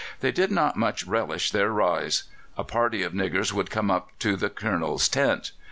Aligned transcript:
They 0.21 0.31
did 0.31 0.49
not 0.49 0.75
much 0.77 1.05
relish 1.05 1.51
their 1.51 1.69
rise. 1.71 2.23
A 2.57 2.63
party 2.63 3.03
of 3.03 3.13
niggers 3.13 3.53
would 3.53 3.69
come 3.69 3.91
up 3.91 4.09
to 4.17 4.35
the 4.35 4.49
Colonel's 4.49 5.07
tent. 5.07 5.51